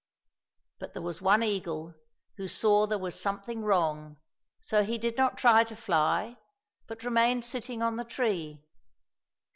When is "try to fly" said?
5.37-6.37